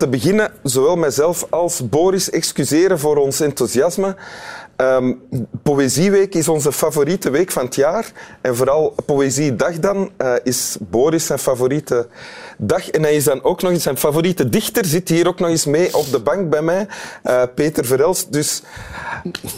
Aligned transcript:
te 0.00 0.08
beginnen 0.08 0.52
zowel 0.62 0.96
mijzelf 0.96 1.46
als 1.50 1.88
Boris 1.88 2.30
excuseren 2.30 2.98
voor 2.98 3.16
ons 3.16 3.40
enthousiasme. 3.40 4.16
Ehm, 4.80 5.12
Poëzieweek 5.62 6.34
is 6.34 6.48
onze 6.48 6.72
favoriete 6.72 7.30
week 7.30 7.50
van 7.50 7.64
het 7.64 7.74
jaar. 7.74 8.12
En 8.40 8.56
vooral 8.56 8.94
Poëziedag 9.06 9.78
dan 9.78 10.10
eh, 10.16 10.34
is 10.42 10.76
Boris 10.80 11.26
zijn 11.26 11.38
favoriete 11.38 12.08
dag. 12.58 12.88
En 12.90 13.02
hij 13.02 13.14
is 13.14 13.24
dan 13.24 13.42
ook 13.42 13.62
nog 13.62 13.70
eens 13.72 13.82
zijn 13.82 13.96
favoriete 13.96 14.48
dichter. 14.48 14.84
Zit 14.84 15.08
hier 15.08 15.26
ook 15.28 15.38
nog 15.38 15.48
eens 15.48 15.64
mee 15.64 15.96
op 15.96 16.10
de 16.10 16.20
bank 16.20 16.50
bij 16.50 16.62
mij. 16.62 16.86
eh, 17.22 17.42
Peter 17.54 17.84
Verelst. 17.84 18.32
Dus 18.32 18.62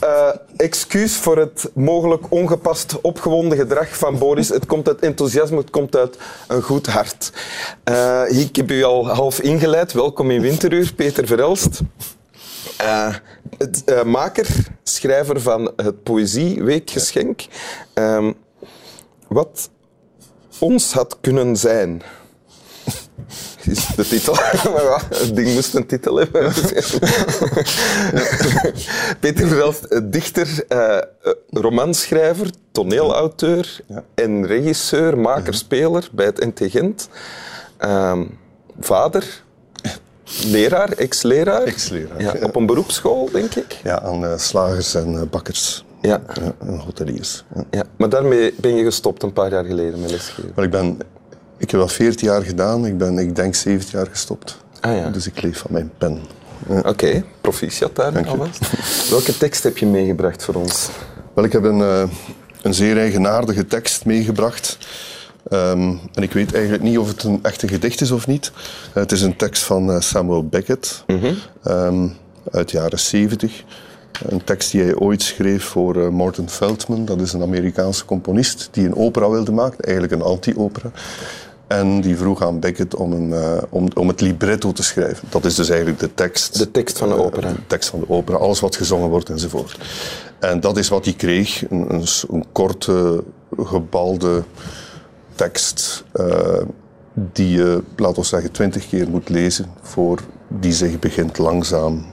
eh, 0.00 0.28
excuus 0.56 1.16
voor 1.16 1.38
het 1.38 1.70
mogelijk 1.74 2.24
ongepast 2.28 3.00
opgewonden 3.00 3.58
gedrag 3.58 3.96
van 3.96 4.18
Boris. 4.18 4.48
Het 4.48 4.66
komt 4.66 4.88
uit 4.88 5.00
enthousiasme, 5.00 5.56
het 5.56 5.70
komt 5.70 5.96
uit 5.96 6.16
een 6.48 6.62
goed 6.62 6.86
hart. 6.86 7.32
Ik 8.28 8.56
heb 8.56 8.70
u 8.70 8.82
al 8.82 9.08
half 9.08 9.40
ingeleid. 9.40 9.92
Welkom 9.92 10.30
in 10.30 10.40
Winteruur, 10.40 10.92
Peter 10.94 11.26
Verelst. 11.26 11.80
Het, 13.58 13.84
eh, 13.84 14.02
maker, 14.04 14.46
schrijver 14.82 15.40
van 15.40 15.72
het 15.76 16.02
Poëzieweekgeschenk. 16.02 17.40
Ehm, 17.94 18.32
wat 19.28 19.70
ons 20.58 20.92
had 20.92 21.18
kunnen 21.20 21.56
zijn. 21.56 22.02
Is 23.70 23.86
de 23.86 24.06
titel. 24.06 24.34
Maar 24.72 24.82
ja, 24.82 25.00
het 25.08 25.36
ding 25.36 25.54
moest 25.54 25.74
een 25.74 25.86
titel 25.86 26.16
hebben. 26.16 26.52
Peter 29.20 30.10
dichter, 30.10 30.64
eh, 30.68 30.98
romanschrijver, 31.50 32.50
toneelauteur 32.72 33.80
en 34.14 34.46
regisseur, 34.46 35.18
maker, 35.18 35.54
speler 35.54 36.08
bij 36.12 36.26
het 36.26 36.44
NT 36.44 36.70
Gent. 36.70 37.08
Ehm, 37.76 38.24
vader, 38.80 39.41
leraar, 40.44 40.92
ex-leraar. 40.92 41.62
Ex-leraar, 41.62 42.22
Ja, 42.22 42.34
op 42.42 42.56
een 42.56 42.66
beroepsschool, 42.66 43.28
denk 43.32 43.54
ik. 43.54 43.80
Ja, 43.82 44.02
aan 44.02 44.38
slagers 44.38 44.94
en 44.94 45.14
eh, 45.14 45.22
bakkers. 45.30 45.84
Ja. 46.00 46.20
En 46.58 46.78
hoteliers. 46.78 47.44
Ja. 47.70 47.84
Maar 47.96 48.08
daarmee 48.08 48.54
ben 48.56 48.74
je 48.74 48.84
gestopt 48.84 49.22
een 49.22 49.32
paar 49.32 49.50
jaar 49.50 49.64
geleden 49.64 50.00
met 50.00 50.10
lesgeven. 50.10 50.52
Maar 50.54 50.64
ik, 50.64 50.70
ben, 50.70 50.98
ik 51.58 51.70
heb 51.70 51.80
dat 51.80 51.92
14 51.92 52.28
jaar 52.28 52.42
gedaan. 52.42 52.86
Ik 52.86 52.98
ben, 52.98 53.18
ik 53.18 53.36
denk, 53.36 53.54
17 53.54 53.98
jaar 53.98 54.06
gestopt. 54.06 54.56
Ah 54.80 54.96
ja. 54.96 55.10
Dus 55.10 55.26
ik 55.26 55.42
leef 55.42 55.58
van 55.58 55.72
mijn 55.72 55.90
pen. 55.98 56.20
Oké, 56.84 57.24
proficiat 57.40 57.96
daar 57.96 58.28
alvast. 58.28 58.60
Welke 59.10 59.36
tekst 59.38 59.62
heb 59.62 59.78
je 59.78 59.86
meegebracht 59.86 60.44
voor 60.44 60.54
ons? 60.54 60.88
Wel, 61.34 61.44
ik 61.44 61.52
heb 61.52 61.64
een, 61.64 61.80
eh, 61.80 62.02
een 62.62 62.74
zeer 62.74 62.98
eigenaardige 62.98 63.66
tekst 63.66 64.04
meegebracht. 64.04 64.78
Ehm, 65.52 65.94
en 66.14 66.22
ik 66.22 66.32
weet 66.32 66.54
eigenlijk 66.54 66.82
niet 66.82 66.98
of 66.98 67.08
het 67.08 67.22
een 67.22 67.38
echte 67.42 67.68
gedicht 67.68 68.00
is 68.00 68.10
of 68.10 68.26
niet. 68.26 68.52
Het 68.92 69.12
is 69.12 69.22
een 69.22 69.36
tekst 69.36 69.62
van 69.62 69.90
eh, 69.90 70.00
Samuel 70.00 70.46
Beckett 70.46 71.04
ehm, 71.62 72.08
uit 72.50 72.70
de 72.70 72.76
jaren 72.76 72.98
70. 72.98 73.64
Een 74.26 74.44
tekst 74.44 74.70
die 74.70 74.82
hij 74.82 74.96
ooit 74.96 75.22
schreef 75.22 75.64
voor 75.64 75.96
eh, 75.96 76.08
Morton 76.08 76.48
Feldman. 76.48 77.04
Dat 77.04 77.20
is 77.20 77.32
een 77.32 77.42
Amerikaanse 77.42 78.04
componist 78.04 78.68
die 78.70 78.86
een 78.86 78.96
opera 78.96 79.30
wilde 79.30 79.52
maken, 79.52 79.84
eigenlijk 79.84 80.12
een 80.12 80.22
anti-opera. 80.22 80.90
En 81.66 82.00
die 82.00 82.16
vroeg 82.16 82.42
aan 82.42 82.60
Beckett 82.60 82.94
om, 82.94 83.12
een, 83.12 83.32
eh, 83.32 83.62
om, 83.68 83.88
om 83.94 84.08
het 84.08 84.20
libretto 84.20 84.72
te 84.72 84.82
schrijven. 84.82 85.28
Dat 85.30 85.44
is 85.44 85.54
dus 85.54 85.68
eigenlijk 85.68 86.00
de 86.00 86.14
tekst. 86.14 86.58
De 86.58 86.70
tekst 86.70 86.98
van 86.98 87.08
de 87.08 87.24
opera. 87.24 87.48
De 87.52 87.66
tekst 87.66 87.88
van 87.88 88.00
de 88.00 88.08
opera, 88.08 88.36
alles 88.36 88.60
wat 88.60 88.76
gezongen 88.76 89.08
wordt 89.08 89.30
enzovoort. 89.30 89.78
En 90.38 90.60
dat 90.60 90.76
is 90.76 90.88
wat 90.88 91.04
hij 91.04 91.14
kreeg, 91.14 91.64
een, 91.70 92.04
een 92.30 92.44
korte, 92.52 93.24
gebalde 93.56 94.42
tekst 95.34 96.04
eh, 96.12 96.62
die 97.14 97.48
je, 97.48 97.82
laten 97.96 98.22
we 98.22 98.28
zeggen, 98.28 98.50
twintig 98.50 98.88
keer 98.88 99.08
moet 99.08 99.28
lezen 99.28 99.66
voor 99.82 100.18
die 100.48 100.72
zich 100.72 100.98
begint 100.98 101.38
langzaam 101.38 102.06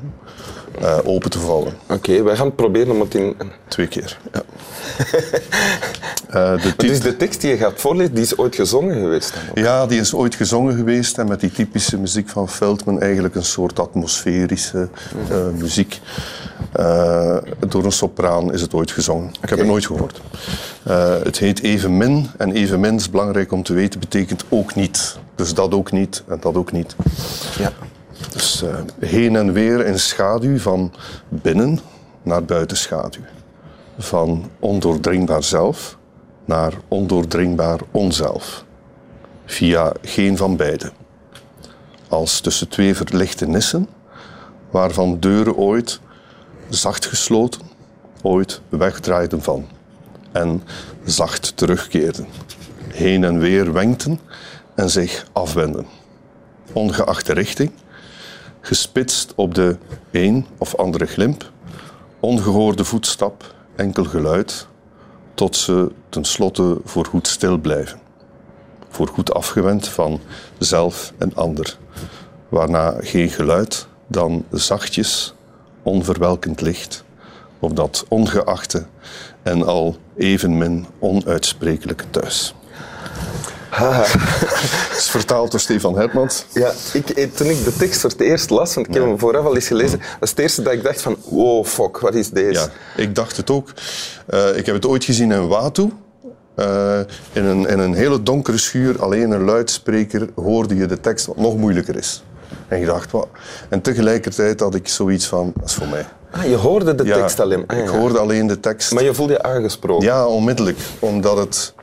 eh, 0.80 0.98
open 1.04 1.30
te 1.30 1.40
vallen. 1.40 1.74
Oké, 1.90 2.24
wij 2.24 2.36
gaan 2.36 2.46
het 2.46 2.56
proberen 2.56 2.94
om 2.94 3.00
het 3.00 3.16
in... 3.16 3.36
Twee 3.68 3.88
keer. 3.88 4.20
Ja. 4.34 4.42
Eh, 6.30 6.52
de 6.62 6.74
Dus 6.78 6.92
tit- 6.92 7.02
de 7.02 7.18
tekst 7.18 7.42
die 7.42 7.50
je 7.50 7.58
gaat 7.58 7.82
voorlezen, 7.82 8.14
die 8.14 8.24
is 8.24 8.38
ooit 8.38 8.56
gezongen 8.56 9.00
geweest. 9.00 9.34
dan. 9.54 9.64
Ja, 9.64 9.86
die 9.88 10.00
is 10.00 10.14
ooit 10.14 10.36
gezongen 10.36 10.76
geweest 10.76 11.18
en 11.18 11.28
met 11.28 11.40
die 11.40 11.52
typische 11.52 11.98
muziek 11.98 12.30
van 12.30 12.50
Feldman 12.50 13.02
eigenlijk 13.02 13.36
een 13.36 13.44
soort 13.46 13.80
atmosferische 13.80 14.90
eh, 15.30 15.38
muziek. 15.58 16.00
Eh, 16.72 17.38
door 17.68 17.84
een 17.86 17.92
sopraan 17.92 18.54
is 18.54 18.62
het 18.62 18.74
ooit 18.74 18.92
gezongen. 18.92 19.30
Ik 19.42 19.50
heb 19.50 19.58
het 19.60 19.68
nooit 19.68 19.86
gehoord. 19.86 20.22
Eh, 20.84 21.14
het 21.24 21.38
heet 21.38 21.62
evenmin 21.62 22.28
en 22.38 22.52
evenmin 22.52 22.96
is 22.96 23.10
belangrijk 23.10 23.52
om 23.52 23.64
te 23.64 23.74
weten, 23.74 24.00
betekent 24.00 24.44
ook 24.50 24.76
niet. 24.76 25.18
Dus 25.36 25.54
dat 25.54 25.74
ook 25.74 25.92
niet 25.92 26.24
en 26.28 26.38
dat 26.42 26.56
ook 26.56 26.72
niet. 26.72 26.96
Ja. 27.60 27.72
Dus 28.34 28.64
heen 29.00 29.36
en 29.36 29.54
weer 29.54 29.86
in 29.86 30.00
schaduw 30.00 30.58
van 30.58 30.94
binnen 31.30 31.80
naar 32.24 32.44
buiten 32.46 32.78
schaduw. 32.78 33.22
Van 34.00 34.50
ondoordringbaar 34.60 35.44
zelf 35.44 35.98
naar 36.50 36.74
ondoordringbaar 36.88 37.80
onzelf. 37.92 38.66
Via 39.46 39.94
geen 40.02 40.38
van 40.38 40.56
beide. 40.56 40.92
Als 42.08 42.40
tussen 42.40 42.68
twee 42.70 42.96
verlichte 42.96 43.48
nissen, 43.48 43.88
waarvan 44.70 45.20
deuren 45.20 45.56
ooit 45.56 46.00
zacht 46.70 47.06
gesloten, 47.06 47.62
ooit 48.22 48.62
wegdraaiden 48.70 49.42
van. 49.42 49.68
En 50.32 50.64
zacht 51.04 51.58
terugkeerden. 51.58 52.28
Heen 52.88 53.24
en 53.24 53.40
weer 53.40 53.74
wenkten 53.74 54.20
en 54.76 54.90
zich 54.90 55.26
afwenden. 55.32 55.86
Ongeacht 56.74 57.26
de 57.26 57.34
richting, 57.34 57.72
gespitst 58.62 59.34
op 59.36 59.54
de 59.54 59.78
een 60.12 60.46
of 60.58 60.76
andere 60.76 61.06
glimp, 61.06 61.52
ongehoorde 62.20 62.84
voetstap, 62.84 63.56
enkel 63.76 64.04
geluid, 64.04 64.69
tot 65.40 65.56
ze 65.56 65.92
tenslotte 66.10 66.78
voorgoed 66.84 67.28
stil 67.28 67.58
blijven. 67.58 68.00
Voorgoed 68.90 69.34
afgewend 69.34 69.88
van 69.88 70.20
zelf 70.58 71.14
en 71.18 71.36
ander, 71.36 71.78
waarna 72.50 72.96
geen 73.00 73.30
geluid 73.30 73.88
dan 74.08 74.46
zachtjes, 74.52 75.34
onverwelkend 75.84 76.62
licht 76.62 77.04
op 77.60 77.76
dat 77.76 78.06
ongeachte 78.08 78.86
en 79.44 79.66
al 79.66 79.98
evenmin 80.18 80.86
onuitsprekelijke 81.00 82.10
thuis. 82.10 82.54
Het 84.90 84.98
is 84.98 85.10
vertaald 85.10 85.52
door 85.52 85.60
Stefan 85.60 85.98
Hermans. 85.98 86.46
Ja, 86.54 86.72
ik, 86.94 87.10
eh, 87.10 87.28
toen 87.32 87.48
ik 87.48 87.64
de 87.64 87.76
tekst 87.76 88.02
voor 88.02 88.10
het 88.10 88.20
eerst 88.20 88.50
las, 88.50 88.74
want 88.74 88.88
ik 88.88 88.94
heb 88.94 89.04
hem 89.04 89.20
vooraf 89.20 89.46
al 89.46 89.56
eens 89.56 89.68
gelezen, 89.68 90.00
dat 90.00 90.08
is 90.22 90.30
het 90.30 90.40
eerste 90.40 90.62
dat 90.62 90.74
ik 90.74 90.84
dacht 90.84 91.02
van, 91.02 91.18
wow, 91.30 91.66
fuck, 91.66 92.00
wat 92.00 92.14
is 92.16 92.30
deze? 92.30 92.60
Ja, 92.60 92.68
ik 93.04 93.16
dacht 93.16 93.38
het 93.38 93.50
ook. 93.50 93.70
Eh, 94.26 94.58
ik 94.58 94.66
heb 94.66 94.76
het 94.76 94.86
ooit 94.86 95.04
gezien 95.04 95.32
in 95.32 95.48
Watu. 95.48 95.92
Eh, 96.56 97.00
in, 97.34 97.46
een, 97.46 97.68
in 97.68 97.80
een 97.80 97.94
hele 97.94 98.24
donkere 98.24 98.58
schuur, 98.58 99.02
alleen 99.02 99.32
een 99.32 99.44
luidspreker, 99.44 100.30
hoorde 100.36 100.76
je 100.76 100.86
de 100.86 101.00
tekst 101.00 101.26
wat 101.26 101.38
nog 101.38 101.58
moeilijker 101.58 101.96
is. 101.96 102.24
En 102.68 102.80
je 102.80 102.86
dacht, 102.86 103.12
wat? 103.12 103.28
En 103.70 103.82
tegelijkertijd 103.82 104.60
had 104.60 104.76
ik 104.76 104.88
zoiets 104.88 105.26
van, 105.26 105.54
dat 105.56 105.70
is 105.70 105.74
voor 105.74 105.88
mij. 105.88 106.06
Ah, 106.32 106.44
je 106.44 106.56
hoorde 106.56 106.96
de 106.96 107.04
Ja, 107.04 107.16
tekst 107.16 107.40
alleen. 107.40 107.64
Ah, 107.68 107.78
ik 107.78 107.86
ja. 107.86 107.98
hoorde 107.98 108.20
alleen 108.20 108.48
de 108.48 108.60
tekst. 108.60 108.92
Maar 108.92 109.04
je 109.04 109.14
voelde 109.14 109.34
je 109.34 109.44
aangesproken. 109.44 110.06
Ja, 110.06 110.28
onmiddellijk. 110.28 110.78
Omdat 111.00 111.38
het 111.38 111.74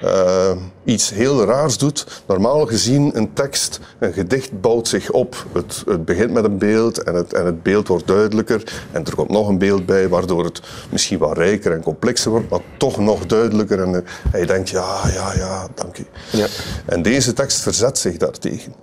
eh, 0.00 0.52
iets 0.84 1.10
heel 1.10 1.44
raars 1.44 1.78
doet. 1.78 2.22
Normaal 2.26 2.66
gezien, 2.66 3.16
een 3.16 3.32
tekst, 3.32 3.80
een 3.98 4.12
gedicht 4.12 4.60
bouwt 4.60 4.88
zich 4.88 5.10
op. 5.10 5.46
Het, 5.52 5.82
het 5.86 6.04
begint 6.04 6.32
met 6.32 6.44
een 6.44 6.58
beeld 6.58 7.02
en 7.02 7.14
het, 7.14 7.32
en 7.32 7.46
het 7.46 7.62
beeld 7.62 7.88
wordt 7.88 8.06
duidelijker. 8.06 8.62
En 8.92 9.04
er 9.04 9.14
komt 9.14 9.30
nog 9.30 9.48
een 9.48 9.58
beeld 9.58 9.86
bij, 9.86 10.08
waardoor 10.08 10.44
het 10.44 10.60
misschien 10.90 11.18
wat 11.18 11.36
rijker 11.36 11.72
en 11.72 11.82
complexer 11.82 12.30
wordt, 12.30 12.50
maar 12.50 12.60
toch 12.76 12.98
nog 12.98 13.26
duidelijker. 13.26 13.82
En, 13.82 13.94
eh, 13.94 14.00
en 14.32 14.40
je 14.40 14.46
denkt, 14.46 14.68
ja, 14.68 15.00
ja, 15.12 15.34
ja, 15.34 15.68
dank 15.74 15.98
u. 15.98 16.06
Ja. 16.30 16.46
En 16.84 17.02
deze 17.02 17.32
tekst 17.32 17.60
verzet 17.60 17.98
zich 17.98 18.16
daartegen. 18.16 18.74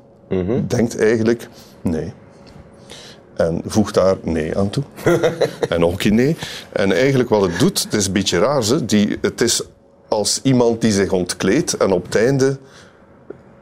Denkt 0.68 1.00
eigenlijk, 1.00 1.48
nee. 1.81 2.13
En 3.36 3.62
voegt 3.66 3.94
daar 3.94 4.16
nee 4.21 4.57
aan 4.57 4.69
toe. 4.69 4.83
en 5.69 5.80
nog 5.80 5.92
een 5.92 5.98
keer 5.98 6.13
nee. 6.13 6.38
En 6.71 6.92
eigenlijk 6.92 7.30
wat 7.30 7.42
het 7.42 7.59
doet, 7.59 7.83
het 7.83 7.94
is 7.94 8.07
een 8.07 8.13
beetje 8.13 8.39
raar. 8.39 8.63
Ze, 8.63 8.86
die, 8.86 9.18
het 9.21 9.42
is 9.42 9.63
als 10.13 10.39
iemand 10.44 10.81
die 10.81 10.92
zich 10.92 11.12
ontkleedt 11.12 11.77
en 11.77 11.92
op 11.92 12.06
het 12.06 12.15
einde 12.15 12.57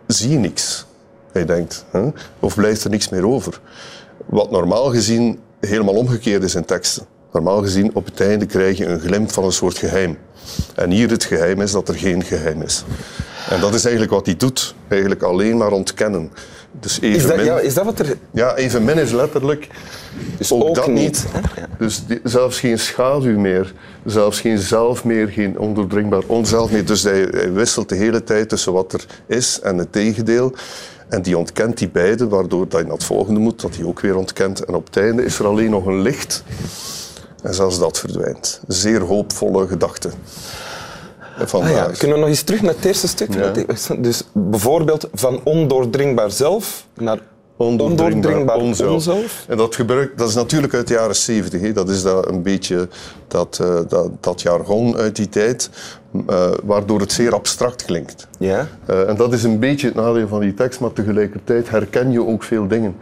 zie 0.07 0.29
je 0.29 0.37
niks. 0.37 0.85
Hij 1.31 1.45
denkt, 1.45 1.85
hè? 1.91 2.09
of 2.39 2.55
blijft 2.55 2.83
er 2.83 2.89
niks 2.89 3.09
meer 3.09 3.27
over. 3.27 3.59
Wat 4.25 4.51
normaal 4.51 4.89
gezien 4.89 5.39
helemaal 5.59 5.95
omgekeerd 5.95 6.43
is 6.43 6.55
in 6.55 6.65
teksten. 6.65 7.05
Normaal 7.31 7.61
gezien 7.61 7.95
op 7.95 8.05
het 8.05 8.21
einde 8.21 8.45
krijg 8.45 8.77
je 8.77 8.85
een 8.85 8.99
glimp 8.99 9.31
van 9.31 9.43
een 9.43 9.51
soort 9.51 9.77
geheim. 9.77 10.17
En 10.75 10.91
hier 10.91 11.09
het 11.09 11.23
geheim 11.23 11.61
is 11.61 11.71
dat 11.71 11.87
er 11.87 11.95
geen 11.95 12.23
geheim 12.23 12.61
is. 12.61 12.83
En 13.49 13.59
dat 13.61 13.73
is 13.73 13.83
eigenlijk 13.83 14.13
wat 14.13 14.25
hij 14.25 14.35
doet. 14.35 14.75
Eigenlijk 14.87 15.21
alleen 15.23 15.57
maar 15.57 15.71
ontkennen. 15.71 16.31
Dus 16.79 16.99
Is, 16.99 17.27
dat, 17.27 17.43
ja, 17.43 17.59
is 17.59 17.73
dat 17.73 17.85
wat 17.85 17.99
er... 17.99 18.17
ja, 18.31 18.55
evenmin 18.55 18.97
is 18.97 19.11
letterlijk 19.11 19.67
dus 20.37 20.51
ook, 20.51 20.63
ook 20.63 20.75
dat 20.75 20.87
niet? 20.87 21.25
Ja. 21.55 21.67
Dus 21.77 22.05
die- 22.05 22.19
zelfs 22.23 22.59
geen 22.59 22.79
schaduw 22.79 23.39
meer, 23.39 23.73
zelfs 24.05 24.39
geen 24.41 24.57
zelf 24.57 25.03
meer, 25.03 25.27
geen 25.27 25.59
ondoordringbaar 25.59 26.21
onzelf 26.25 26.71
meer. 26.71 26.85
Dus 26.85 27.03
hij, 27.03 27.27
hij 27.31 27.51
wisselt 27.51 27.89
de 27.89 27.95
hele 27.95 28.23
tijd 28.23 28.49
tussen 28.49 28.73
wat 28.73 28.93
er 28.93 29.05
is 29.25 29.59
en 29.59 29.77
het 29.77 29.91
tegendeel. 29.91 30.53
En 31.09 31.21
die 31.21 31.37
ontkent 31.37 31.77
die 31.77 31.89
beide, 31.89 32.27
waardoor 32.27 32.67
dat 32.69 32.79
je 32.79 32.85
naar 32.85 32.95
het 32.95 33.03
volgende 33.03 33.39
moet, 33.39 33.61
dat 33.61 33.75
hij 33.75 33.85
ook 33.85 33.99
weer 33.99 34.15
ontkent. 34.15 34.65
En 34.65 34.73
op 34.73 34.85
het 34.85 34.97
einde 34.97 35.23
is 35.25 35.39
er 35.39 35.45
alleen 35.45 35.69
nog 35.69 35.85
een 35.85 36.01
licht. 36.01 36.43
En 37.43 37.53
zelfs 37.53 37.79
dat 37.79 37.99
verdwijnt. 37.99 38.61
Zeer 38.67 39.01
hoopvolle 39.01 39.67
gedachte. 39.67 40.09
Ah, 41.51 41.69
ja. 41.69 41.91
Kunnen 41.97 42.17
we 42.17 42.21
nog 42.21 42.29
eens 42.29 42.41
terug 42.41 42.61
naar 42.61 42.73
het 42.75 42.85
eerste 42.85 43.07
stuk? 43.07 43.29
Dus 43.97 44.23
bijvoorbeeld 44.33 45.07
van 45.13 45.41
ondoordringbaar 45.43 46.31
zelf 46.31 46.85
naar 46.93 47.19
ondoordringbaar, 47.61 48.57
onzelf. 48.57 49.45
En 49.47 49.57
dat, 49.57 49.75
gebruik, 49.75 50.17
dat 50.17 50.29
is 50.29 50.35
natuurlijk 50.35 50.73
uit 50.73 50.87
de 50.87 50.93
jaren 50.93 51.15
70. 51.15 51.73
Dat 51.73 51.89
is 51.89 52.01
dat 52.03 52.27
een 52.27 52.41
beetje 52.41 52.87
dat, 53.27 53.59
uh, 53.61 53.79
dat, 53.87 54.09
dat, 54.19 54.41
jargon 54.41 54.95
uit 54.95 55.15
die 55.15 55.29
tijd, 55.29 55.69
uh, 56.29 56.51
waardoor 56.63 56.99
het 56.99 57.11
zeer 57.11 57.33
abstract 57.33 57.85
klinkt. 57.85 58.27
Ja. 58.39 58.67
Uh, 58.89 59.09
en 59.09 59.15
dat 59.15 59.33
is 59.33 59.43
een 59.43 59.59
beetje 59.59 59.87
het 59.87 59.95
nadeel 59.95 60.27
van 60.27 60.39
die 60.39 60.53
tekst, 60.53 60.79
maar 60.79 60.93
tegelijkertijd 60.93 61.69
herken 61.69 62.11
je 62.11 62.25
ook 62.25 62.43
veel 62.43 62.67
dingen. 62.67 62.95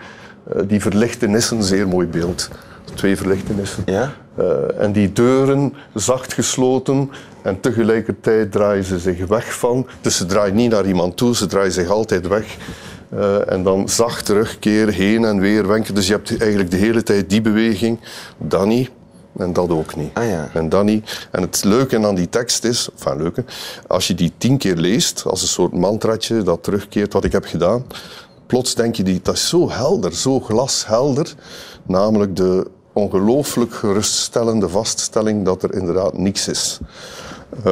die 0.66 0.82
verlichtenissen, 0.82 1.64
zeer 1.64 1.88
mooi 1.88 2.08
beeld. 2.08 2.50
Twee 2.94 3.18
verlichtenissen. 3.18 3.84
Ja. 3.86 4.14
en 4.78 4.92
die 4.92 5.14
deuren 5.14 5.74
zacht 5.94 6.34
gesloten 6.34 7.10
en 7.42 7.60
tegelijkertijd 7.60 8.52
draaien 8.52 8.84
ze 8.84 9.00
zich 9.00 9.28
weg 9.28 9.54
van. 9.54 9.88
Dus 10.02 10.18
ze 10.18 10.26
draaien 10.26 10.56
niet 10.56 10.72
naar 10.72 10.86
iemand 10.86 11.18
toe, 11.18 11.36
ze 11.36 11.46
draaien 11.46 11.72
zich 11.72 11.90
altijd 11.90 12.28
weg 12.28 12.58
uh, 13.14 13.52
en 13.52 13.64
dan 13.64 13.90
zacht 13.90 14.26
terugkeren, 14.26 14.94
heen 14.94 15.26
en 15.26 15.40
weer 15.40 15.68
wenken. 15.68 15.96
Dus 15.96 16.08
je 16.08 16.14
hebt 16.14 16.38
eigenlijk 16.38 16.72
de 16.72 16.78
hele 16.78 17.04
tijd 17.04 17.30
die 17.30 17.42
beweging. 17.42 18.00
Dat 18.38 18.66
niet. 18.66 18.90
En 19.38 19.54
dat 19.54 19.70
ook 19.70 19.96
niet. 19.96 20.10
Ah, 20.14 20.28
ja. 20.28 20.50
En 20.54 20.86
niet. 20.86 21.28
En 21.32 21.42
het 21.42 21.64
leuke 21.64 22.06
aan 22.06 22.16
die 22.16 22.30
tekst 22.30 22.64
is, 22.64 22.90
enfin 22.92 23.18
leuke, 23.18 23.46
als 23.88 24.08
je 24.08 24.14
die 24.14 24.32
tien 24.38 24.58
keer 24.58 24.76
leest, 24.76 25.24
als 25.26 25.42
een 25.42 25.48
soort 25.48 25.74
mantratje 25.74 26.44
dat 26.44 26.64
terugkeert 26.64 27.14
wat 27.14 27.24
ik 27.24 27.32
heb 27.32 27.46
gedaan, 27.46 27.86
plots 28.46 28.76
denk 28.76 28.96
je, 28.96 29.04
die, 29.04 29.20
dat 29.24 29.34
is 29.34 29.50
zo 29.50 29.70
helder, 29.70 30.14
zo 30.14 30.40
glashelder. 30.40 31.34
Namelijk 31.84 32.36
de 32.36 32.68
ongelooflijk 32.94 33.74
geruststellende 33.74 34.70
vaststelling 34.70 35.46
dat 35.46 35.64
er 35.64 35.74
inderdaad 35.74 36.18
niks 36.18 36.48
is. 36.48 36.80
Uh, 37.66 37.72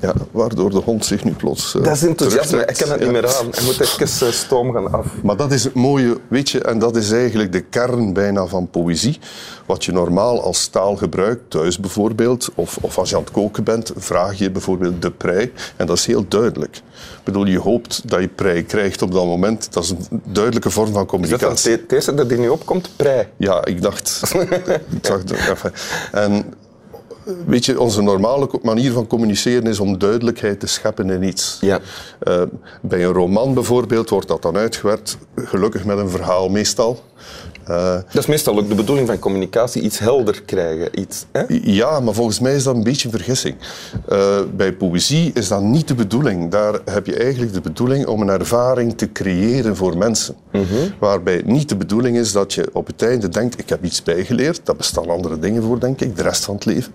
ja, 0.00 0.14
waardoor 0.30 0.70
de 0.70 0.76
hond 0.76 1.04
zich 1.04 1.24
nu 1.24 1.32
plots. 1.32 1.74
Uh, 1.74 1.84
dat 1.84 1.96
is 1.96 2.02
enthousiasme, 2.02 2.64
ik 2.64 2.76
kan 2.76 2.90
het 2.90 3.00
niet 3.00 3.10
meer 3.10 3.26
aan. 3.26 3.46
Hij 3.50 3.64
moet 3.64 3.80
even 3.80 4.26
uh, 4.26 4.32
stoom 4.32 4.72
gaan 4.72 4.92
af. 4.92 5.06
Maar 5.22 5.36
dat 5.36 5.52
is 5.52 5.64
het 5.64 5.74
mooie, 5.74 6.16
weet 6.28 6.50
je, 6.50 6.60
en 6.60 6.78
dat 6.78 6.96
is 6.96 7.10
eigenlijk 7.10 7.52
de 7.52 7.60
kern 7.60 8.12
bijna 8.12 8.46
van 8.46 8.70
poëzie. 8.70 9.18
Wat 9.66 9.84
je 9.84 9.92
normaal 9.92 10.42
als 10.42 10.66
taal 10.66 10.96
gebruikt, 10.96 11.50
thuis 11.50 11.78
bijvoorbeeld, 11.78 12.48
of, 12.54 12.78
of 12.80 12.98
als 12.98 13.10
je 13.10 13.16
aan 13.16 13.22
het 13.22 13.30
koken 13.30 13.64
bent, 13.64 13.92
vraag 13.96 14.38
je 14.38 14.50
bijvoorbeeld 14.50 15.02
de 15.02 15.10
prei. 15.10 15.52
En 15.76 15.86
dat 15.86 15.96
is 15.96 16.06
heel 16.06 16.24
duidelijk. 16.28 16.76
Ik 16.76 17.24
bedoel, 17.24 17.46
je 17.46 17.58
hoopt 17.58 18.08
dat 18.08 18.20
je 18.20 18.28
prei 18.28 18.64
krijgt 18.64 19.02
op 19.02 19.12
dat 19.12 19.24
moment. 19.24 19.72
Dat 19.72 19.84
is 19.84 19.90
een 19.90 20.22
duidelijke 20.24 20.70
vorm 20.70 20.92
van 20.92 21.06
communicatie. 21.06 21.86
Is 21.88 22.04
dat 22.04 22.16
dat 22.16 22.30
er 22.30 22.38
nu 22.38 22.48
opkomt? 22.48 22.90
Prei? 22.96 23.26
Ja, 23.36 23.64
ik 23.64 23.82
dacht. 23.82 24.22
ik 24.90 25.02
dacht 25.02 25.30
even. 25.30 25.72
En 26.12 26.44
weet 27.46 27.64
je, 27.64 27.80
onze 27.80 28.02
normale 28.02 28.48
manier 28.62 28.92
van 28.92 29.06
communiceren 29.06 29.66
is 29.66 29.80
om 29.80 29.98
duidelijkheid 29.98 30.60
te 30.60 30.66
scheppen 30.66 31.10
in 31.10 31.22
iets. 31.22 31.58
Ja. 31.60 31.80
Uh, 32.28 32.42
bij 32.82 33.04
een 33.04 33.12
roman 33.12 33.54
bijvoorbeeld 33.54 34.10
wordt 34.10 34.28
dat 34.28 34.42
dan 34.42 34.56
uitgewerkt, 34.56 35.18
gelukkig 35.36 35.84
met 35.84 35.98
een 35.98 36.08
verhaal 36.08 36.48
meestal. 36.48 37.02
Uh, 37.70 37.92
dat 37.92 38.14
is 38.14 38.26
meestal 38.26 38.58
ook 38.58 38.68
de 38.68 38.74
bedoeling 38.74 39.06
van 39.06 39.18
communicatie, 39.18 39.82
iets 39.82 39.98
helder 39.98 40.42
krijgen. 40.42 41.00
Iets, 41.00 41.26
hè? 41.32 41.42
Ja, 41.62 42.00
maar 42.00 42.14
volgens 42.14 42.40
mij 42.40 42.54
is 42.54 42.62
dat 42.62 42.74
een 42.74 42.82
beetje 42.82 43.08
een 43.08 43.14
vergissing. 43.14 43.56
Uh, 44.12 44.38
bij 44.56 44.72
poëzie 44.72 45.30
is 45.34 45.48
dat 45.48 45.62
niet 45.62 45.88
de 45.88 45.94
bedoeling. 45.94 46.50
Daar 46.50 46.80
heb 46.84 47.06
je 47.06 47.16
eigenlijk 47.16 47.52
de 47.52 47.60
bedoeling 47.60 48.06
om 48.06 48.20
een 48.20 48.28
ervaring 48.28 48.98
te 48.98 49.12
creëren 49.12 49.76
voor 49.76 49.96
mensen. 49.96 50.34
Mm 50.52 50.64
-hmm. 50.64 50.94
Waarbij 50.98 51.42
niet 51.44 51.68
de 51.68 51.76
bedoeling 51.76 52.16
is 52.16 52.32
dat 52.32 52.54
je 52.54 52.68
op 52.72 52.86
het 52.86 53.02
einde 53.02 53.28
denkt, 53.28 53.58
ik 53.58 53.68
heb 53.68 53.84
iets 53.84 54.02
bijgeleerd, 54.02 54.60
daar 54.64 54.76
bestaan 54.76 55.10
andere 55.10 55.38
dingen 55.38 55.62
voor, 55.62 55.80
denk 55.80 56.00
ik, 56.00 56.16
de 56.16 56.22
rest 56.22 56.44
van 56.44 56.54
het 56.54 56.64
leven. 56.64 56.92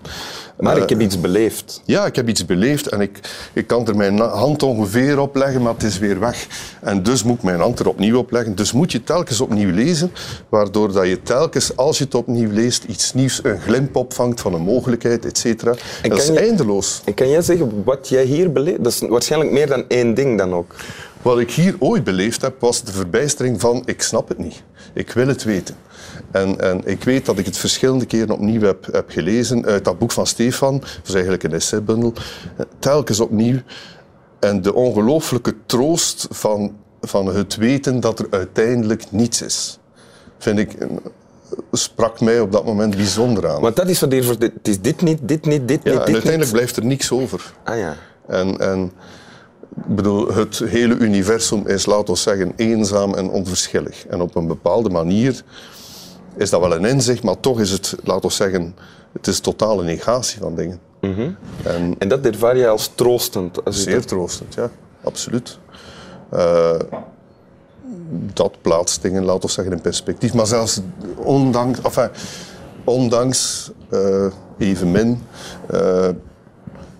Maar 0.58 0.76
uh, 0.76 0.82
ik 0.82 0.88
heb 0.88 1.00
iets 1.00 1.20
beleefd. 1.20 1.82
Ja, 1.84 2.06
ik 2.06 2.16
heb 2.16 2.28
iets 2.28 2.46
beleefd 2.46 2.86
en 2.86 3.00
ik, 3.00 3.20
ik 3.52 3.66
kan 3.66 3.86
er 3.86 3.96
mijn 3.96 4.18
hand 4.18 4.62
ongeveer 4.62 5.18
op 5.18 5.36
leggen, 5.36 5.62
maar 5.62 5.72
het 5.72 5.82
is 5.82 5.98
weer 5.98 6.20
weg. 6.20 6.46
En 6.80 7.02
dus 7.02 7.22
moet 7.22 7.36
ik 7.36 7.42
mijn 7.42 7.60
hand 7.60 7.78
er 7.78 7.88
opnieuw 7.88 8.18
op 8.18 8.30
leggen. 8.30 8.54
Dus 8.54 8.72
moet 8.72 8.92
je 8.92 9.04
telkens 9.04 9.40
opnieuw 9.40 9.70
lezen, 9.70 10.12
waardoor 10.48 10.92
dat 10.92 11.06
je 11.06 11.22
telkens, 11.22 11.76
als 11.76 11.98
je 11.98 12.04
het 12.04 12.14
opnieuw 12.14 12.50
leest, 12.50 12.84
iets 12.84 13.12
nieuws, 13.12 13.40
een 13.42 13.60
glimp 13.60 13.96
opvangt 13.96 14.40
van 14.40 14.54
een 14.54 14.62
mogelijkheid, 14.62 15.24
et 15.24 15.38
cetera. 15.38 15.74
Dat 16.02 16.18
is 16.18 16.26
je, 16.26 16.38
eindeloos. 16.38 17.02
En 17.04 17.14
kan 17.14 17.28
jij 17.28 17.42
zeggen 17.42 17.82
wat 17.84 18.08
jij 18.08 18.24
hier 18.24 18.52
beleeft? 18.52 18.84
Dat 18.84 18.92
is 18.92 19.00
waarschijnlijk 19.08 19.52
meer 19.52 19.66
dan 19.66 19.84
één 19.88 20.14
ding 20.14 20.38
dan 20.38 20.54
ook. 20.54 20.74
Wat 21.24 21.38
ik 21.38 21.50
hier 21.50 21.76
ooit 21.78 22.04
beleefd 22.04 22.42
heb, 22.42 22.60
was 22.60 22.82
de 22.82 22.92
verbijstering 22.92 23.60
van 23.60 23.82
ik 23.84 24.02
snap 24.02 24.28
het 24.28 24.38
niet. 24.38 24.62
Ik 24.94 25.10
wil 25.10 25.26
het 25.26 25.42
weten. 25.42 25.76
En, 26.30 26.60
en 26.60 26.80
ik 26.84 27.04
weet 27.04 27.26
dat 27.26 27.38
ik 27.38 27.46
het 27.46 27.56
verschillende 27.56 28.06
keren 28.06 28.30
opnieuw 28.30 28.60
heb, 28.60 28.86
heb 28.92 29.10
gelezen 29.10 29.64
uit 29.64 29.84
dat 29.84 29.98
boek 29.98 30.12
van 30.12 30.26
Stefan. 30.26 30.78
Dat 30.78 30.88
is 31.04 31.12
eigenlijk 31.12 31.42
een 31.42 31.52
essaybundel. 31.52 32.12
Telkens 32.78 33.20
opnieuw. 33.20 33.58
En 34.40 34.62
de 34.62 34.74
ongelooflijke 34.74 35.54
troost 35.66 36.26
van, 36.30 36.76
van 37.00 37.26
het 37.26 37.56
weten 37.56 38.00
dat 38.00 38.18
er 38.18 38.26
uiteindelijk 38.30 39.04
niets 39.10 39.42
is. 39.42 39.78
Vind 40.38 40.58
ik 40.58 40.76
sprak 41.72 42.20
mij 42.20 42.40
op 42.40 42.52
dat 42.52 42.64
moment 42.64 42.96
bijzonder 42.96 43.48
aan. 43.48 43.60
Want 43.60 43.76
dat 43.76 43.88
is 43.88 44.00
wat 44.00 44.12
hier 44.12 44.24
voor. 44.24 44.36
Het 44.38 44.68
is 44.68 44.80
dit 44.80 45.02
niet, 45.02 45.18
dit 45.22 45.44
niet, 45.44 45.68
dit 45.68 45.80
ja, 45.82 45.90
niet. 45.90 45.98
En 45.98 46.04
dit 46.04 46.14
uiteindelijk 46.14 46.40
niet. 46.40 46.52
blijft 46.52 46.76
er 46.76 46.84
niks 46.84 47.10
over. 47.10 47.52
Ah 47.64 47.78
ja. 47.78 47.96
En, 48.26 48.58
en 48.60 48.92
ik 49.76 49.94
bedoel, 49.94 50.32
het 50.32 50.58
hele 50.58 50.96
universum 50.96 51.66
is, 51.66 51.86
laten 51.86 52.14
we 52.14 52.20
zeggen, 52.20 52.52
eenzaam 52.56 53.14
en 53.14 53.30
onverschillig. 53.30 54.06
En 54.06 54.20
op 54.20 54.34
een 54.34 54.46
bepaalde 54.46 54.90
manier 54.90 55.42
is 56.36 56.50
dat 56.50 56.60
wel 56.60 56.74
een 56.74 56.84
inzicht, 56.84 57.22
maar 57.22 57.40
toch 57.40 57.60
is 57.60 57.70
het, 57.70 57.96
laten 58.04 58.28
we 58.28 58.34
zeggen, 58.34 58.76
het 59.12 59.26
is 59.26 59.40
totale 59.40 59.82
negatie 59.82 60.40
van 60.40 60.54
dingen. 60.54 60.80
Mm 61.00 61.14
-hmm. 61.14 61.36
en, 61.62 61.94
en, 61.98 62.08
dat 62.08 62.26
ervaar 62.26 62.56
je 62.56 62.68
als 62.68 62.90
troostend? 62.94 63.64
Als 63.64 63.82
zeer 63.82 63.94
dat... 63.94 64.08
troostend, 64.08 64.54
ja, 64.54 64.70
absoluut. 65.02 65.58
Uh, 66.34 66.74
dat 68.32 68.56
plaatst 68.60 69.02
dingen, 69.02 69.24
laten 69.24 69.42
we 69.42 69.48
zeggen, 69.48 69.72
in 69.72 69.80
perspectief. 69.80 70.34
Maar 70.34 70.46
zelfs 70.46 70.80
ondanks, 71.16 71.80
enfin, 71.80 72.08
ondanks 72.84 73.70
uh, 73.90 74.26
evenmin, 74.58 75.22
uh, 75.74 76.08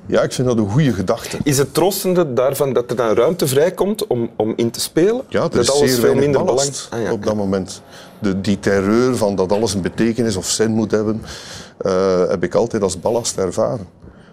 ja, 0.06 0.23
ik 0.23 0.32
vind 0.32 0.49
dat 0.49 0.58
een 0.58 0.70
goede 0.70 0.92
gedachte. 0.92 1.38
Is 1.42 1.58
het 1.58 1.75
troostende 1.75 2.32
daarvan 2.32 2.73
dat 2.73 2.90
er 2.90 2.96
dan 2.96 3.14
ruimte 3.14 3.46
vrijkomt 3.46 4.06
om, 4.06 4.30
om 4.37 4.52
in 4.56 4.70
te 4.70 4.80
spelen? 4.80 5.23
Ja, 5.28 5.40
dat 5.40 5.54
is 5.54 5.70
alles 5.70 5.99
veel 5.99 6.14
minder 6.14 6.44
belang 6.44 6.70
ah, 6.90 7.02
ja, 7.02 7.12
op 7.12 7.25
dat 7.25 7.34
moment. 7.34 7.82
De, 8.18 8.40
die 8.40 8.58
terreur 8.58 9.16
van 9.16 9.37
dat 9.37 9.52
alles 9.52 9.75
een 9.75 9.82
betekenis 9.82 10.37
of 10.37 10.46
zin 10.46 10.70
moet 10.70 10.90
hebben, 10.90 11.23
uh, 11.87 12.28
heb 12.28 12.44
ik 12.44 12.54
altijd 12.54 12.82
als 12.82 13.00
ballast 13.00 13.37
ervaren. 13.37 13.87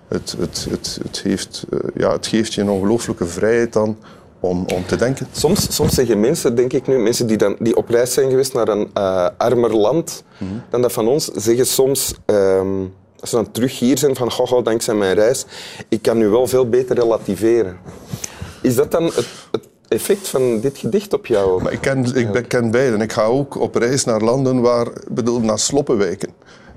Het, 0.08 0.36
het, 0.40 0.68
het, 0.70 1.00
het, 1.04 1.22
heeft, 1.22 1.66
uh, 1.70 1.80
ja, 1.96 2.12
het 2.12 2.28
geeft 2.28 2.54
je 2.54 2.62
een 2.62 2.70
ongelooflijke 2.70 3.26
vrijheid 3.26 3.74
dan 3.74 3.98
om, 4.40 4.66
om 4.76 4.86
te 4.86 4.96
denken. 4.96 5.28
Soms, 5.32 5.76
soms 5.76 5.94
zeggen 5.94 6.20
mensen, 6.20 6.56
denk 6.56 6.74
ik 6.74 6.88
nu, 6.88 7.00
mensen 7.00 7.28
die, 7.28 7.38
dan, 7.38 7.56
die 7.60 7.76
op 7.76 7.90
reis 7.90 8.14
zijn 8.14 8.30
geweest 8.30 8.54
naar 8.54 8.68
een 8.68 8.90
uh, 8.98 9.28
armer 9.38 9.76
land 9.76 10.24
mm 10.38 10.48
-hmm. 10.48 10.62
dan 10.70 10.82
dat 10.82 10.92
van 10.92 11.08
ons, 11.08 11.26
zeggen 11.26 11.66
soms... 11.66 12.14
Um, 12.26 12.94
als 13.22 13.30
ze 13.30 13.36
dan 13.36 13.52
terug 13.52 13.80
hier 13.80 13.98
zijn 13.98 14.16
van, 14.16 14.32
goh, 14.32 14.48
goh, 14.48 14.64
dankzij 14.64 14.94
mijn 14.94 15.16
reis, 15.16 15.46
ik 15.90 16.02
kan 16.02 16.18
nu 16.18 16.28
wel 16.28 16.48
veel 16.48 16.70
beter 16.70 16.96
relativeren. 16.96 17.78
Is 18.62 18.76
dat 18.76 18.92
dan 18.92 19.04
het, 19.04 19.28
het 19.52 19.68
effect 19.88 20.28
van 20.28 20.60
dit 20.60 20.78
gedicht 20.78 21.14
op 21.14 21.26
jou? 21.26 21.64
Maar 21.64 21.72
ik 21.72 21.82
ken, 21.82 22.16
ik 22.16 22.32
ben, 22.32 22.48
ken 22.48 22.72
beiden. 22.72 23.02
Ik 23.02 23.12
ga 23.12 23.24
ook 23.24 23.60
op 23.60 23.76
reis 23.76 24.04
naar 24.04 24.22
landen 24.22 24.62
waar, 24.62 24.88
bedoel, 25.10 25.40
naar 25.40 25.60
sloppenwijken. 25.60 26.30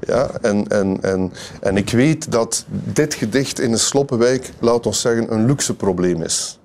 Ja, 0.07 0.31
en, 0.41 0.69
en, 0.69 0.99
en, 1.03 1.33
en 1.61 1.77
ik 1.77 1.91
weet 1.91 2.33
dat 2.33 2.65
dit 2.69 3.15
gedicht 3.15 3.61
in 3.61 3.73
een 3.73 3.79
sloppenwijk, 3.79 4.51
laat 4.61 4.87
ons 4.87 5.01
zeggen, 5.01 5.33
een 5.33 5.47
luxe 5.47 5.75
probleem 5.75 6.23
is. 6.23 6.59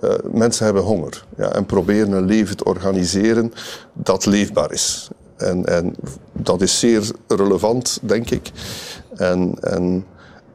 Uh, 0.00 0.10
mensen 0.32 0.64
hebben 0.64 0.82
honger 0.82 1.24
ja, 1.36 1.52
en 1.52 1.66
proberen 1.66 2.12
een 2.12 2.24
leven 2.24 2.56
te 2.56 2.64
organiseren 2.64 3.52
dat 3.92 4.26
leefbaar 4.26 4.72
is. 4.72 5.10
En, 5.42 5.64
en 5.64 5.94
dat 6.32 6.60
is 6.60 6.78
zeer 6.78 7.10
relevant, 7.28 7.98
denk 8.02 8.30
ik. 8.30 8.50
En, 9.16 9.54
en, 9.60 10.04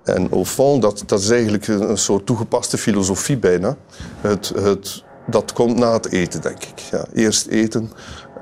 en 0.03 0.27
au 0.31 0.45
fond, 0.45 0.81
dat, 0.81 1.03
dat 1.05 1.19
is 1.19 1.29
eigenlijk 1.29 1.67
een 1.67 1.97
soort 1.97 2.25
toegepaste 2.25 2.77
filosofie 2.77 3.37
bijna. 3.37 3.77
Het, 4.21 4.51
het, 4.55 5.03
dat 5.27 5.53
komt 5.53 5.77
na 5.77 5.93
het 5.93 6.11
eten, 6.11 6.41
denk 6.41 6.63
ik. 6.63 6.79
Ja, 6.91 7.05
eerst 7.13 7.47
eten, 7.47 7.91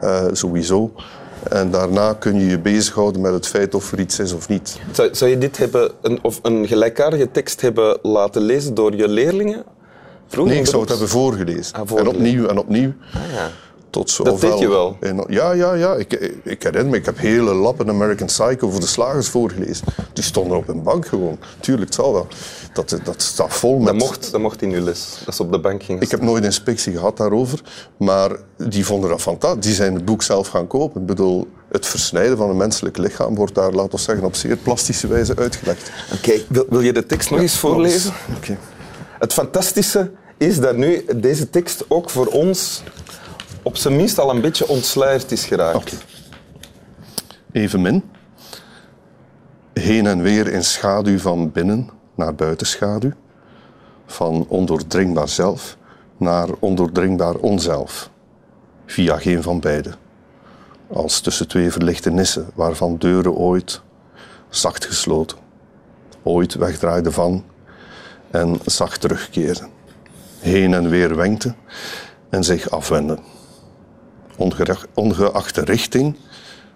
uh, 0.04 0.26
sowieso. 0.32 0.92
En 1.50 1.72
daarna 1.72 2.14
kun 2.14 2.40
je 2.40 2.46
je 2.46 2.60
bezighouden 2.60 3.22
met 3.22 3.34
het 3.34 3.48
feit 3.48 3.76
of 3.76 3.92
er 3.92 4.00
iets 4.00 4.20
is 4.20 4.34
of 4.34 4.50
niet. 4.50 4.80
Zou, 4.92 5.16
zou 5.16 5.32
je 5.32 5.38
dit 5.38 5.58
hebben, 5.58 5.92
een, 6.02 6.20
of 6.22 6.40
een 6.42 6.68
gelijkaardige 6.68 7.32
tekst 7.32 7.62
hebben 7.62 8.00
laten 8.02 8.42
lezen 8.42 8.74
door 8.74 8.96
je 8.96 9.08
leerlingen? 9.08 9.64
Vroeger 10.28 10.54
nee, 10.54 10.62
ik 10.62 10.70
zou 10.70 10.82
het 10.82 10.90
hebben 10.90 11.10
voorgelezen. 11.10 11.76
Ah, 11.76 11.88
voorgelezen. 11.88 12.14
En 12.14 12.18
opnieuw 12.18 12.48
en 12.48 12.58
opnieuw. 12.58 12.94
Ah, 13.14 13.34
ja 13.34 13.50
tot 13.96 14.10
zo. 14.10 14.24
Dat 14.24 14.42
deed 14.42 14.60
je 14.60 14.70
wel? 14.70 14.98
En, 15.00 15.24
ja, 15.28 15.52
ja, 15.52 15.74
ja. 15.74 15.94
Ik, 15.94 16.14
ik 16.44 16.64
herinner 16.64 16.92
me, 16.92 16.98
ik 16.98 17.06
heb 17.06 17.18
hele 17.18 17.54
lappen 17.54 17.90
American 17.90 18.28
Psycho 18.28 18.70
voor 18.70 18.80
de 18.80 18.86
slagers 18.86 19.28
voorgelezen. 19.28 19.88
Die 20.14 20.24
stonden 20.24 20.58
op 20.58 20.68
een 20.68 20.84
bank 20.84 21.08
gewoon. 21.08 21.38
Tuurlijk, 21.60 21.86
het 21.86 21.96
zal 21.96 22.14
wel. 22.14 22.28
Dat, 22.74 23.00
dat 23.04 23.22
staat 23.22 23.54
vol 23.54 23.78
met... 23.78 23.86
Dat 23.86 23.96
mocht, 23.96 24.32
dat 24.32 24.42
mocht 24.42 24.62
in 24.62 24.72
uw 24.72 24.84
les, 24.84 25.18
dat 25.26 25.36
ze 25.36 25.42
op 25.44 25.52
de 25.52 25.60
bank 25.60 25.84
gingen 25.84 26.02
Ik 26.02 26.12
heb 26.12 26.22
nooit 26.22 26.44
inspectie 26.44 26.94
gehad 26.94 27.18
daarover, 27.18 27.62
maar 27.98 28.32
die 28.58 28.86
vonden 28.86 29.10
dat 29.10 29.22
fantastisch. 29.22 29.66
Die 29.66 29.74
zijn 29.74 29.94
het 29.94 30.06
boek 30.06 30.24
zelf 30.24 30.48
gaan 30.48 30.68
kopen. 30.68 31.02
Ik 31.02 31.08
bedoel, 31.08 31.48
het 31.72 31.86
versnijden 31.86 32.38
van 32.38 32.50
een 32.50 32.58
menselijk 32.58 32.98
lichaam 32.98 33.36
wordt 33.36 33.56
daar, 33.56 33.72
laten 33.72 33.92
we 33.92 33.98
zeggen, 33.98 34.26
op 34.26 34.36
zeer 34.36 34.58
plastische 34.58 35.08
wijze 35.08 35.36
uitgelegd. 35.36 35.92
Oké, 36.14 36.34
wil, 36.48 36.66
wil 36.70 36.82
je 36.82 36.94
de 36.94 37.06
tekst 37.06 37.30
nog 37.30 37.40
eens 37.40 37.58
voorlezen? 37.58 38.14
Oké. 38.38 38.58
Het 39.20 39.34
fantastische 39.34 40.12
is 40.38 40.60
dat 40.60 40.76
nu 40.76 41.06
deze 41.16 41.50
tekst 41.50 41.86
ook 41.88 42.10
voor 42.10 42.26
ons 42.26 42.84
op 43.66 43.78
zijn 43.78 43.96
minst 43.96 44.20
al 44.20 44.30
een 44.30 44.42
beetje 44.42 44.68
ontsluierd 44.68 45.32
is 45.32 45.46
geraakt. 45.46 45.96
Evenmin. 47.52 48.04
Heen 49.74 50.08
en 50.08 50.22
weer 50.22 50.48
in 50.48 50.64
schaduw 50.64 51.20
van 51.20 51.52
binnen 51.52 51.90
naar 52.16 52.36
buitenschaduw. 52.36 53.12
Van 54.06 54.46
ondoordringbaar 54.48 55.30
zelf 55.30 55.78
naar 56.18 56.48
ondoordringbaar 56.60 57.36
onzelf. 57.36 58.10
Via 58.86 59.18
geen 59.18 59.44
van 59.44 59.60
beide. 59.60 59.92
Als 60.88 61.20
tussen 61.20 61.48
twee 61.48 61.72
verlichte 61.72 62.10
nissen 62.10 62.50
waarvan 62.54 62.98
deuren 62.98 63.34
ooit 63.34 63.82
zacht 64.50 64.86
gesloten, 64.86 65.38
ooit 66.24 66.54
wegdraaiden 66.54 67.14
van 67.14 67.44
en 68.32 68.60
zacht 68.66 69.02
terugkeerden. 69.02 69.70
Heen 70.40 70.74
en 70.74 70.90
weer 70.90 71.16
wenkten 71.16 71.56
en 72.30 72.44
zich 72.44 72.70
afwenden 72.70 73.20
ongeacht- 74.38 74.88
ongeacht 74.94 75.56
de 75.56 75.64
richting, 75.64 76.16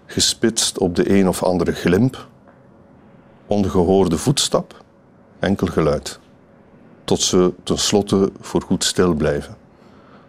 gespitst 0.06 0.78
op 0.78 0.96
de 0.96 1.10
een 1.18 1.28
of 1.28 1.42
andere 1.42 1.72
glimp, 1.72 2.28
ongehoorde 3.46 4.18
voetstap, 4.18 4.84
enkel 5.38 5.66
geluid, 5.66 6.18
tot 7.04 7.20
ze 7.20 7.52
tenslotte 7.62 8.32
voorgoed 8.40 8.84
stil 8.84 9.14
blijven, 9.14 9.56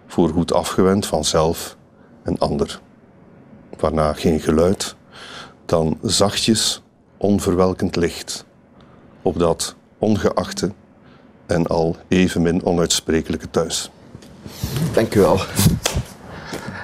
voorgoed 0.08 0.54
afgewend 0.54 1.06
van 1.06 1.26
zelf 1.26 1.78
en 2.24 2.38
ander, 2.38 2.80
waarna 3.80 4.14
geen 4.14 4.40
geluid, 4.40 4.96
dan 5.66 5.98
zachtjes 6.02 6.82
onverwelkend 7.18 7.96
licht 7.96 8.46
op 9.22 9.40
dat 9.40 9.76
ongeachte 9.98 10.72
en 11.46 11.68
al 11.68 11.96
evenmin 12.08 12.66
onuitsprekelijke 12.66 13.50
thuis. 13.50 13.92
Dank 14.94 15.16
u 15.16 15.20
wel. 15.20 15.40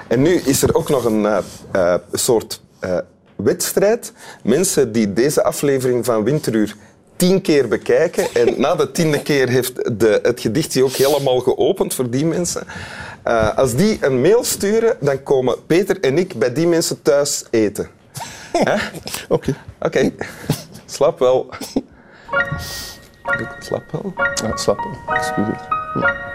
En 0.08 0.22
nu 0.22 0.34
is 0.34 0.62
er 0.62 0.74
ook 0.74 0.88
nog 0.88 1.04
een 1.04 1.26
eh, 1.26 1.38
eh, 1.70 1.94
soort 2.12 2.62
eh, 2.78 2.98
wedstrijd. 3.36 4.12
Mensen 4.42 4.92
die 4.92 5.12
deze 5.12 5.42
aflevering 5.42 6.04
van 6.04 6.24
Winteruur 6.24 6.76
tien 7.16 7.40
keer 7.40 7.68
bekijken. 7.68 8.26
En 8.44 8.60
na 8.60 8.74
de 8.74 8.90
tiende 8.90 9.22
keer 9.22 9.48
heeft 9.48 10.00
de, 10.00 10.18
het 10.22 10.40
gedicht 10.40 10.72
zich 10.72 10.82
ook 10.82 10.90
helemaal 10.90 11.38
geopend 11.38 11.94
voor 11.94 12.10
die 12.10 12.24
mensen. 12.24 12.66
Als 13.56 13.74
die 13.74 13.98
een 14.00 14.20
mail 14.20 14.44
sturen, 14.44 14.96
dan 15.00 15.22
komen 15.22 15.66
Peter 15.66 16.00
en 16.00 16.18
ik 16.18 16.34
bij 16.34 16.52
die 16.52 16.66
mensen 16.66 17.02
thuis 17.02 17.44
eten. 17.50 17.88
Oké. 19.28 19.54
Oké, 19.80 20.10
slaap 20.86 21.18
wel. 21.18 21.48
Slaap 23.58 23.90
wel. 23.90 24.12
Ja, 24.16 24.56
slapen. 24.56 24.98
Excuseer. 25.08 25.68
Ja. 25.94 26.28